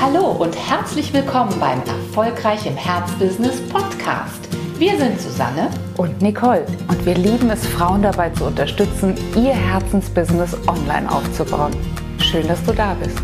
[0.00, 4.48] Hallo und herzlich willkommen beim Erfolgreich im Herzbusiness Podcast.
[4.78, 10.54] Wir sind Susanne und Nicole und wir lieben es, Frauen dabei zu unterstützen, ihr Herzensbusiness
[10.68, 11.74] online aufzubauen.
[12.20, 13.18] Schön, dass du da bist.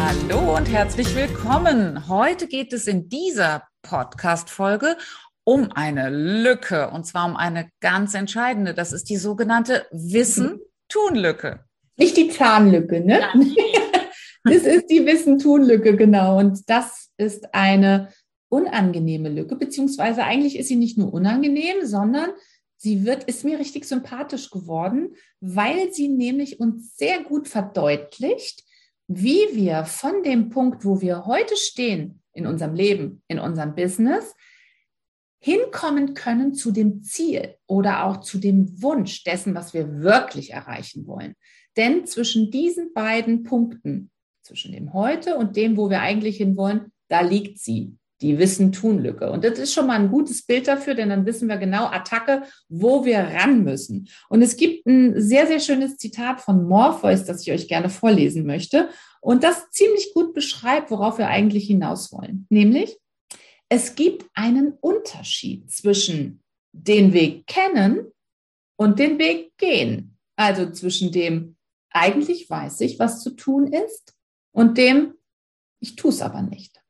[0.00, 2.08] Hallo und herzlich willkommen.
[2.08, 4.96] Heute geht es in dieser Podcast-Folge
[5.44, 8.74] um eine Lücke und zwar um eine ganz entscheidende.
[8.74, 11.65] Das ist die sogenannte Wissen-Tun-Lücke.
[11.96, 13.20] Nicht die Zahnlücke, ne?
[13.20, 13.32] Ja.
[14.44, 16.38] das ist die Wissen-Tun-Lücke, genau.
[16.38, 18.12] Und das ist eine
[18.48, 22.30] unangenehme Lücke, beziehungsweise eigentlich ist sie nicht nur unangenehm, sondern
[22.76, 28.62] sie wird, ist mir richtig sympathisch geworden, weil sie nämlich uns sehr gut verdeutlicht,
[29.08, 34.34] wie wir von dem Punkt, wo wir heute stehen in unserem Leben, in unserem Business,
[35.38, 41.06] hinkommen können zu dem Ziel oder auch zu dem Wunsch dessen, was wir wirklich erreichen
[41.06, 41.34] wollen.
[41.76, 44.10] Denn zwischen diesen beiden Punkten,
[44.42, 49.30] zwischen dem Heute und dem, wo wir eigentlich hinwollen, da liegt sie, die Wissen-Tun-Lücke.
[49.30, 52.44] Und das ist schon mal ein gutes Bild dafür, denn dann wissen wir genau, Attacke,
[52.68, 54.08] wo wir ran müssen.
[54.28, 58.46] Und es gibt ein sehr, sehr schönes Zitat von Morpheus, das ich euch gerne vorlesen
[58.46, 58.88] möchte
[59.20, 62.46] und das ziemlich gut beschreibt, worauf wir eigentlich hinaus wollen.
[62.48, 62.98] Nämlich,
[63.68, 68.12] es gibt einen Unterschied zwischen den Weg kennen
[68.76, 70.16] und den Weg gehen.
[70.36, 71.55] Also zwischen dem
[71.96, 74.14] eigentlich weiß ich, was zu tun ist
[74.52, 75.14] und dem,
[75.80, 76.80] ich tue es aber nicht.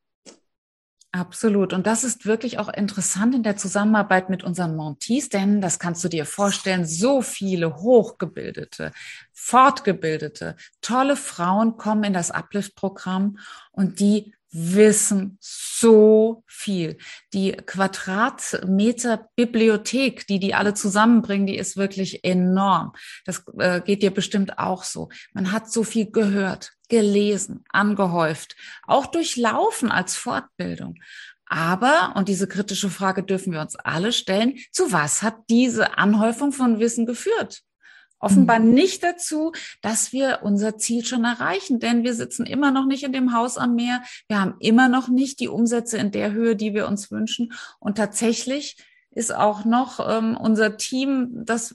[1.13, 1.73] Absolut.
[1.73, 6.05] Und das ist wirklich auch interessant in der Zusammenarbeit mit unseren Montees, denn das kannst
[6.05, 8.93] du dir vorstellen, so viele hochgebildete,
[9.33, 13.39] fortgebildete, tolle Frauen kommen in das Uplift-Programm
[13.71, 16.97] und die wissen so viel.
[17.35, 22.93] Die Quadratmeter Bibliothek, die die alle zusammenbringen, die ist wirklich enorm.
[23.27, 25.11] Das äh, geht dir bestimmt auch so.
[25.35, 30.95] Man hat so viel gehört, gelesen, angehäuft, auch durchlaufen als Fortbildung.
[31.45, 36.53] Aber, und diese kritische Frage dürfen wir uns alle stellen, zu was hat diese Anhäufung
[36.53, 37.63] von Wissen geführt?
[38.19, 38.73] Offenbar mhm.
[38.73, 43.13] nicht dazu, dass wir unser Ziel schon erreichen, denn wir sitzen immer noch nicht in
[43.13, 44.03] dem Haus am Meer.
[44.29, 47.53] Wir haben immer noch nicht die Umsätze in der Höhe, die wir uns wünschen.
[47.79, 48.77] Und tatsächlich
[49.11, 51.75] ist auch noch ähm, unser Team, das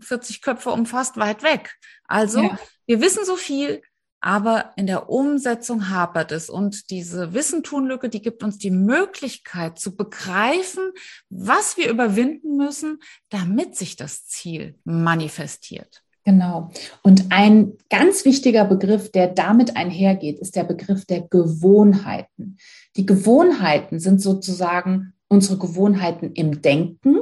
[0.00, 1.76] 40 hm, Köpfe umfasst, weit weg.
[2.06, 2.58] Also ja.
[2.86, 3.80] wir wissen so viel,
[4.24, 6.48] aber in der Umsetzung hapert es.
[6.48, 10.92] Und diese Wissentunlücke, die gibt uns die Möglichkeit zu begreifen,
[11.28, 16.02] was wir überwinden müssen, damit sich das Ziel manifestiert.
[16.24, 16.70] Genau.
[17.02, 22.56] Und ein ganz wichtiger Begriff, der damit einhergeht, ist der Begriff der Gewohnheiten.
[22.96, 27.18] Die Gewohnheiten sind sozusagen unsere Gewohnheiten im Denken,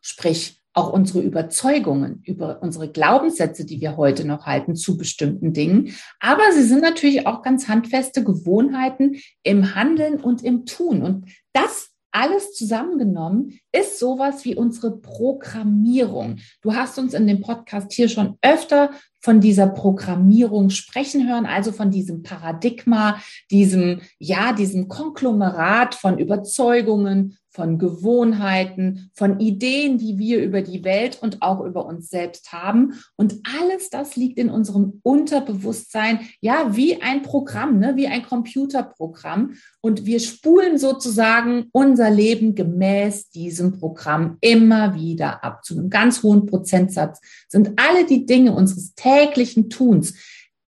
[0.00, 5.94] sprich auch unsere Überzeugungen, über unsere Glaubenssätze, die wir heute noch halten zu bestimmten Dingen.
[6.20, 11.02] Aber sie sind natürlich auch ganz handfeste Gewohnheiten im Handeln und im Tun.
[11.02, 16.36] Und das alles zusammengenommen ist sowas wie unsere Programmierung.
[16.62, 18.90] Du hast uns in dem Podcast hier schon öfter
[19.20, 23.20] von dieser Programmierung sprechen hören, also von diesem Paradigma,
[23.50, 31.18] diesem, ja, diesem Konglomerat von Überzeugungen, von Gewohnheiten, von Ideen, die wir über die Welt
[31.22, 32.94] und auch über uns selbst haben.
[33.16, 39.54] Und alles das liegt in unserem Unterbewusstsein, ja, wie ein Programm, ne, wie ein Computerprogramm.
[39.80, 45.64] Und wir spulen sozusagen unser Leben gemäß diesem Programm immer wieder ab.
[45.64, 50.14] Zu einem ganz hohen Prozentsatz sind alle die Dinge unseres täglichen Tuns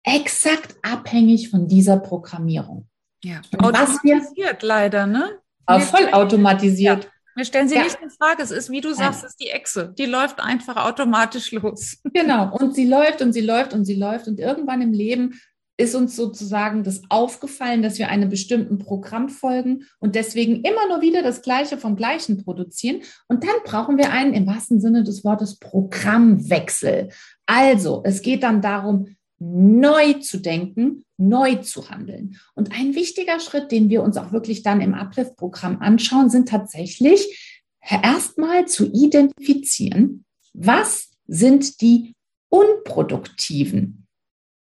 [0.03, 2.87] exakt abhängig von dieser Programmierung.
[3.23, 5.41] Ja, und was wir leider, ne?
[5.66, 7.03] Aber voll automatisiert.
[7.05, 7.09] Ja.
[7.35, 7.83] Wir stellen sie ja.
[7.83, 8.44] nicht in Frage.
[8.44, 9.94] Es ist, wie du sagst, es ist die Echse.
[9.97, 11.97] Die läuft einfach automatisch los.
[12.13, 12.53] Genau.
[12.55, 14.27] Und sie läuft und sie läuft und sie läuft.
[14.27, 15.39] Und irgendwann im Leben
[15.77, 21.01] ist uns sozusagen das aufgefallen, dass wir einem bestimmten Programm folgen und deswegen immer nur
[21.01, 23.01] wieder das Gleiche vom Gleichen produzieren.
[23.28, 27.09] Und dann brauchen wir einen im wahrsten Sinne des Wortes Programmwechsel.
[27.47, 32.38] Also, es geht dann darum, neu zu denken, neu zu handeln.
[32.53, 37.66] Und ein wichtiger Schritt, den wir uns auch wirklich dann im Uplift-Programm anschauen, sind tatsächlich
[37.82, 42.14] erstmal zu identifizieren, was sind die
[42.49, 44.05] unproduktiven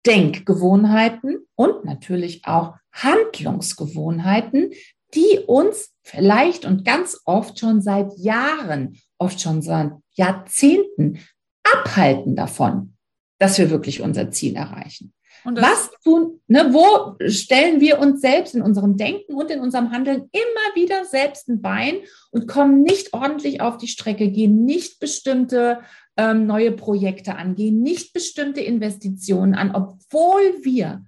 [0.06, 4.72] Denkgewohnheiten und natürlich auch Handlungsgewohnheiten,
[5.14, 11.18] die uns vielleicht und ganz oft schon seit Jahren, oft schon seit Jahrzehnten
[11.64, 12.95] abhalten davon,
[13.38, 15.12] dass wir wirklich unser Ziel erreichen.
[15.44, 20.28] Was tun, ne, wo stellen wir uns selbst in unserem Denken und in unserem Handeln
[20.32, 21.98] immer wieder selbst ein Bein
[22.32, 25.80] und kommen nicht ordentlich auf die Strecke, gehen nicht bestimmte
[26.16, 31.04] ähm, neue Projekte an, gehen nicht bestimmte Investitionen an, obwohl wir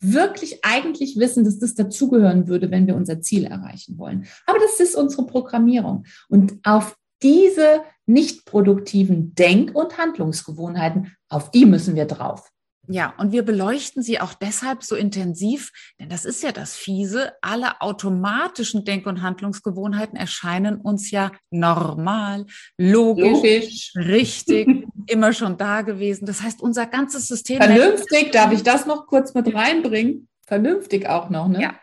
[0.00, 4.26] wirklich eigentlich wissen, dass das dazugehören würde, wenn wir unser Ziel erreichen wollen.
[4.46, 6.04] Aber das ist unsere Programmierung.
[6.28, 12.50] Und auf diese nicht produktiven Denk- und Handlungsgewohnheiten, auf die müssen wir drauf.
[12.90, 17.32] Ja, und wir beleuchten sie auch deshalb so intensiv, denn das ist ja das Fiese.
[17.42, 22.46] Alle automatischen Denk- und Handlungsgewohnheiten erscheinen uns ja normal,
[22.78, 23.92] logisch, logisch.
[23.94, 26.24] richtig, immer schon da gewesen.
[26.24, 27.58] Das heißt, unser ganzes System.
[27.58, 30.28] Vernünftig, darf ich das noch kurz mit reinbringen?
[30.46, 31.60] Vernünftig auch noch, ne?
[31.60, 31.74] Ja, ja.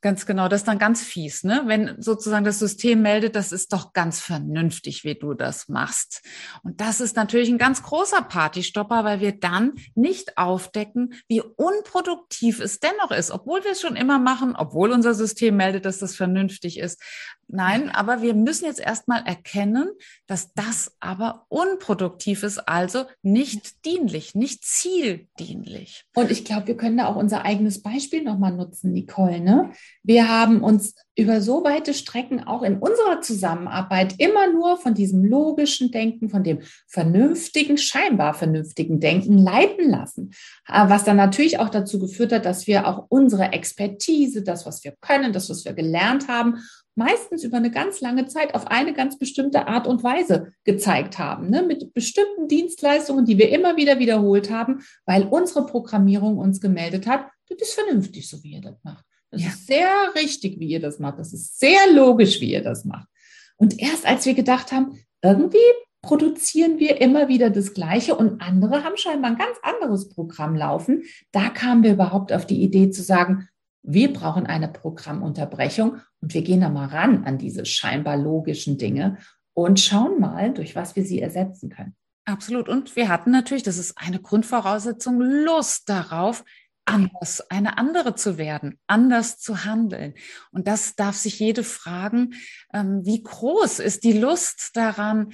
[0.00, 1.62] Ganz genau, das ist dann ganz fies, ne?
[1.66, 6.22] Wenn sozusagen das System meldet, das ist doch ganz vernünftig, wie du das machst.
[6.62, 12.60] Und das ist natürlich ein ganz großer Partystopper, weil wir dann nicht aufdecken, wie unproduktiv
[12.60, 16.14] es dennoch ist, obwohl wir es schon immer machen, obwohl unser System meldet, dass das
[16.14, 17.02] vernünftig ist.
[17.48, 19.88] Nein, aber wir müssen jetzt erstmal erkennen,
[20.26, 26.04] dass das aber unproduktiv ist, also nicht dienlich, nicht zieldienlich.
[26.14, 29.40] Und ich glaube, wir können da auch unser eigenes Beispiel nochmal nutzen, Nicole.
[29.40, 29.72] Ne?
[30.02, 35.24] Wir haben uns über so weite Strecken auch in unserer Zusammenarbeit immer nur von diesem
[35.24, 40.30] logischen Denken, von dem vernünftigen, scheinbar vernünftigen Denken leiten lassen.
[40.66, 44.84] Äh, was dann natürlich auch dazu geführt hat, dass wir auch unsere Expertise, das, was
[44.84, 46.60] wir können, das, was wir gelernt haben,
[46.98, 51.48] meistens über eine ganz lange Zeit auf eine ganz bestimmte Art und Weise gezeigt haben,
[51.48, 51.62] ne?
[51.62, 57.26] mit bestimmten Dienstleistungen, die wir immer wieder wiederholt haben, weil unsere Programmierung uns gemeldet hat,
[57.48, 59.04] das ist vernünftig, so wie ihr das macht.
[59.30, 59.48] Das ja.
[59.48, 61.18] ist sehr richtig, wie ihr das macht.
[61.18, 63.08] Das ist sehr logisch, wie ihr das macht.
[63.56, 65.58] Und erst als wir gedacht haben, irgendwie
[66.00, 71.02] produzieren wir immer wieder das Gleiche und andere haben scheinbar ein ganz anderes Programm laufen,
[71.32, 73.48] da kamen wir überhaupt auf die Idee zu sagen,
[73.82, 79.18] wir brauchen eine Programmunterbrechung und wir gehen da mal ran an diese scheinbar logischen Dinge
[79.54, 81.96] und schauen mal, durch was wir sie ersetzen können.
[82.24, 82.68] Absolut.
[82.68, 86.44] Und wir hatten natürlich, das ist eine Grundvoraussetzung, Lust darauf,
[86.88, 90.14] anders, eine andere zu werden, anders zu handeln.
[90.50, 92.34] Und das darf sich jede fragen,
[92.72, 95.32] ähm, wie groß ist die Lust daran,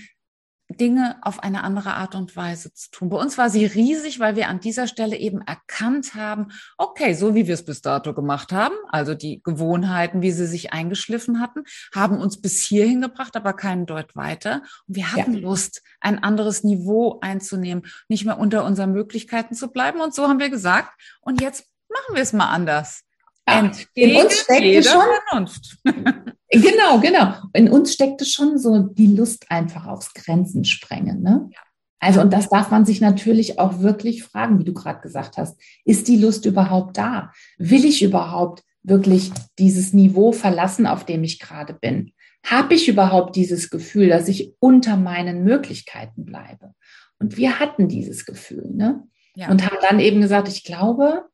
[0.68, 3.10] Dinge auf eine andere Art und Weise zu tun.
[3.10, 7.34] Bei uns war sie riesig, weil wir an dieser Stelle eben erkannt haben, okay, so
[7.34, 11.64] wie wir es bis dato gemacht haben, also die Gewohnheiten, wie sie sich eingeschliffen hatten,
[11.94, 14.62] haben uns bis hierhin gebracht, aber keinen Deut weiter.
[14.88, 15.40] Und wir hatten ja.
[15.40, 20.00] Lust, ein anderes Niveau einzunehmen, nicht mehr unter unseren Möglichkeiten zu bleiben.
[20.00, 20.90] Und so haben wir gesagt,
[21.20, 23.04] und jetzt machen wir es mal anders.
[23.48, 25.48] Ja, Entgegen in uns steckt schon.
[26.50, 27.34] Genau, genau.
[27.52, 31.20] In uns steckt es schon so die Lust einfach aufs Grenzen sprengen.
[31.20, 31.48] Ne?
[31.50, 31.58] Ja.
[31.98, 35.60] Also, und das darf man sich natürlich auch wirklich fragen, wie du gerade gesagt hast.
[35.84, 37.32] Ist die Lust überhaupt da?
[37.58, 42.12] Will ich überhaupt wirklich dieses Niveau verlassen, auf dem ich gerade bin?
[42.44, 46.74] Habe ich überhaupt dieses Gefühl, dass ich unter meinen Möglichkeiten bleibe?
[47.18, 49.02] Und wir hatten dieses Gefühl, ne?
[49.34, 49.48] Ja.
[49.50, 51.24] Und haben dann eben gesagt, ich glaube,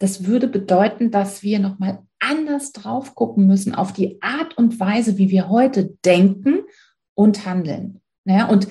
[0.00, 5.18] das würde bedeuten, dass wir nochmal anders drauf gucken müssen auf die Art und Weise,
[5.18, 6.62] wie wir heute denken
[7.14, 8.00] und handeln.
[8.24, 8.66] Naja, und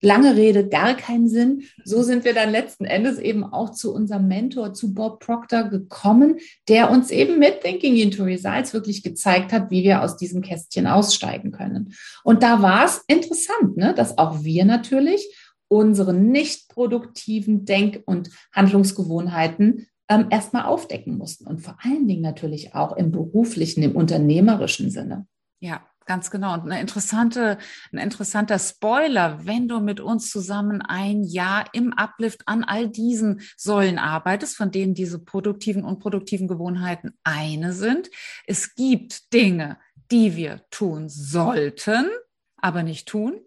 [0.00, 1.62] lange Rede, gar keinen Sinn.
[1.84, 6.38] So sind wir dann letzten Endes eben auch zu unserem Mentor, zu Bob Proctor gekommen,
[6.68, 10.86] der uns eben mit Thinking into Results wirklich gezeigt hat, wie wir aus diesem Kästchen
[10.86, 11.94] aussteigen können.
[12.22, 15.26] Und da war es interessant, ne, dass auch wir natürlich
[15.68, 22.74] unsere nicht produktiven Denk- und Handlungsgewohnheiten ähm, erstmal aufdecken mussten und vor allen Dingen natürlich
[22.74, 25.26] auch im beruflichen, im unternehmerischen Sinne.
[25.60, 26.52] Ja, Ganz genau.
[26.54, 27.58] Und eine interessante,
[27.90, 33.40] ein interessanter Spoiler, wenn du mit uns zusammen ein Jahr im Uplift an all diesen
[33.56, 38.10] Säulen arbeitest, von denen diese produktiven und produktiven Gewohnheiten eine sind.
[38.46, 39.78] Es gibt Dinge,
[40.10, 42.10] die wir tun sollten,
[42.58, 43.40] aber nicht tun.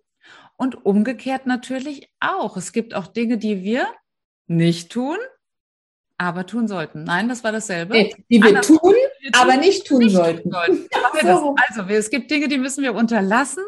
[0.57, 2.57] Und umgekehrt natürlich auch.
[2.57, 3.87] Es gibt auch Dinge, die wir
[4.47, 5.17] nicht tun,
[6.17, 7.03] aber tun sollten.
[7.03, 8.09] Nein, das war dasselbe.
[8.29, 8.79] Die wir tun,
[9.21, 10.49] wir tun, aber nicht tun nicht sollten.
[10.49, 10.87] sollten.
[11.21, 11.55] So.
[11.67, 13.63] Also es gibt Dinge, die müssen wir unterlassen,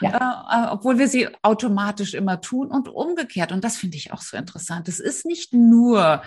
[0.00, 0.68] ja.
[0.68, 3.52] äh, obwohl wir sie automatisch immer tun und umgekehrt.
[3.52, 4.88] Und das finde ich auch so interessant.
[4.88, 6.22] Es ist nicht nur,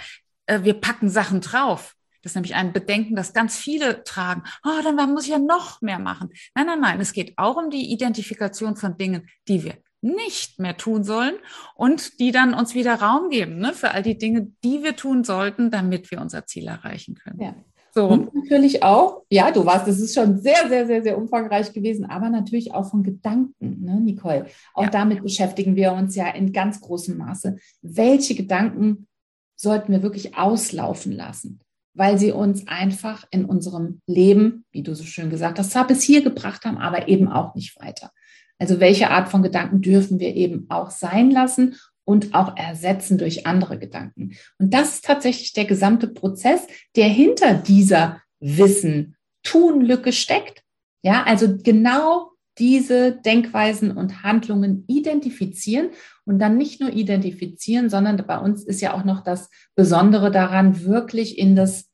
[0.47, 1.93] äh, wir packen Sachen drauf.
[2.23, 4.43] Das ist nämlich ein Bedenken, das ganz viele tragen.
[4.65, 6.29] Oh, dann muss ich ja noch mehr machen.
[6.55, 6.99] Nein, nein, nein.
[6.99, 9.77] Es geht auch um die Identifikation von Dingen, die wir
[10.15, 11.35] nicht mehr tun sollen
[11.75, 15.23] und die dann uns wieder Raum geben ne, für all die Dinge, die wir tun
[15.23, 17.41] sollten, damit wir unser Ziel erreichen können.
[17.41, 17.55] Ja.
[17.97, 18.05] So.
[18.05, 22.05] Und natürlich auch, ja, du warst, das ist schon sehr, sehr, sehr, sehr umfangreich gewesen,
[22.05, 24.45] aber natürlich auch von Gedanken, ne, Nicole.
[24.75, 24.89] Auch ja.
[24.91, 27.57] damit beschäftigen wir uns ja in ganz großem Maße.
[27.81, 29.07] Welche Gedanken
[29.55, 31.59] sollten wir wirklich auslaufen lassen?
[31.95, 36.03] Weil sie uns einfach in unserem Leben, wie du so schön gesagt hast, zwar bis
[36.03, 38.11] hier gebracht haben, aber eben auch nicht weiter.
[38.59, 43.45] Also welche Art von Gedanken dürfen wir eben auch sein lassen und auch ersetzen durch
[43.45, 44.37] andere Gedanken.
[44.57, 50.63] Und das ist tatsächlich der gesamte Prozess, der hinter dieser Wissen-Tun-Lücke steckt.
[51.03, 55.89] Ja, also genau diese Denkweisen und Handlungen identifizieren
[56.25, 60.83] und dann nicht nur identifizieren, sondern bei uns ist ja auch noch das Besondere daran,
[60.83, 61.89] wirklich in das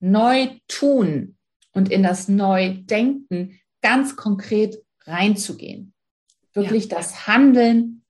[0.00, 1.36] Neutun
[1.72, 5.93] und in das Neudenken ganz konkret reinzugehen.
[6.54, 6.96] Wirklich ja.
[6.96, 8.04] das Handeln,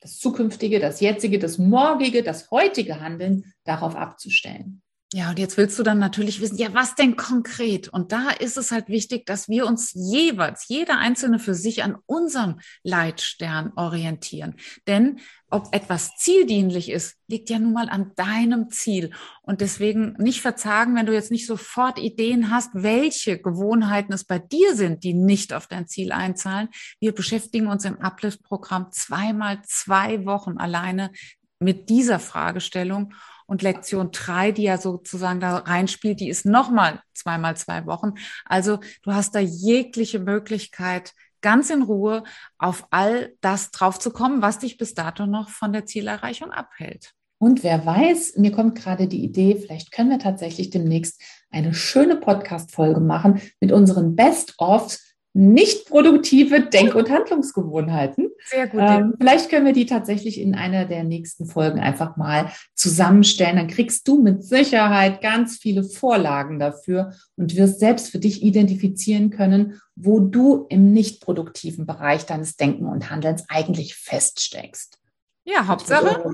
[0.00, 4.82] das zukünftige, das jetzige, das morgige, das heutige Handeln darauf abzustellen.
[5.16, 7.86] Ja, und jetzt willst du dann natürlich wissen, ja, was denn konkret?
[7.86, 11.96] Und da ist es halt wichtig, dass wir uns jeweils, jeder Einzelne für sich an
[12.06, 14.56] unserem Leitstern orientieren.
[14.88, 19.12] Denn ob etwas zieldienlich ist, liegt ja nun mal an deinem Ziel.
[19.42, 24.40] Und deswegen nicht verzagen, wenn du jetzt nicht sofort Ideen hast, welche Gewohnheiten es bei
[24.40, 26.70] dir sind, die nicht auf dein Ziel einzahlen.
[26.98, 31.12] Wir beschäftigen uns im Uplift-Programm zweimal zwei Wochen alleine
[31.60, 33.14] mit dieser Fragestellung.
[33.46, 38.14] Und Lektion drei, die ja sozusagen da reinspielt, die ist nochmal zweimal zwei Wochen.
[38.44, 42.24] Also du hast da jegliche Möglichkeit, ganz in Ruhe
[42.58, 47.12] auf all das drauf zu kommen, was dich bis dato noch von der Zielerreichung abhält.
[47.38, 51.20] Und wer weiß, mir kommt gerade die Idee, vielleicht können wir tatsächlich demnächst
[51.50, 58.30] eine schöne Podcast-Folge machen mit unseren Best-ofs nicht produktive Denk- und Handlungsgewohnheiten.
[58.44, 58.80] Sehr gut.
[58.80, 63.56] Ähm, vielleicht können wir die tatsächlich in einer der nächsten Folgen einfach mal zusammenstellen.
[63.56, 69.30] Dann kriegst du mit Sicherheit ganz viele Vorlagen dafür und wirst selbst für dich identifizieren
[69.30, 75.00] können, wo du im nicht produktiven Bereich deines Denken und Handelns eigentlich feststeckst.
[75.44, 76.32] Ja, Hauptsache,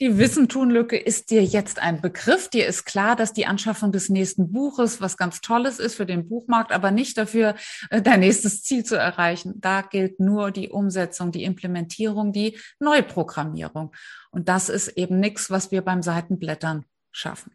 [0.00, 2.48] die Wissentunlücke ist dir jetzt ein Begriff.
[2.48, 6.28] Dir ist klar, dass die Anschaffung des nächsten Buches was ganz Tolles ist für den
[6.28, 7.54] Buchmarkt, aber nicht dafür,
[7.90, 9.54] äh, dein nächstes Ziel zu erreichen.
[9.60, 13.94] Da gilt nur die Umsetzung, die Implementierung, die Neuprogrammierung.
[14.30, 16.84] Und das ist eben nichts, was wir beim Seitenblättern
[17.16, 17.52] schaffen.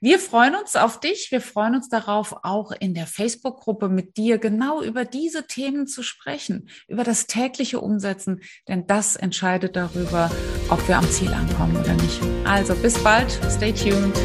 [0.00, 1.30] Wir freuen uns auf dich.
[1.30, 6.02] Wir freuen uns darauf, auch in der Facebook-Gruppe mit dir genau über diese Themen zu
[6.02, 10.30] sprechen, über das tägliche Umsetzen, denn das entscheidet darüber,
[10.68, 12.20] ob wir am Ziel ankommen oder nicht.
[12.44, 13.38] Also bis bald.
[13.50, 14.16] Stay tuned.